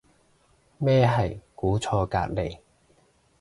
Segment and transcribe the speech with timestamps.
[0.79, 2.57] 咩係估錯隔離